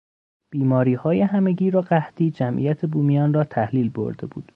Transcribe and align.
بیماریهای 0.53 1.21
همهگیر 1.21 1.75
و 1.77 1.81
قحطی 1.81 2.31
جمعیت 2.31 2.85
بومیان 2.85 3.33
را 3.33 3.43
تحلیل 3.43 3.89
برده 3.89 4.27
بود. 4.27 4.49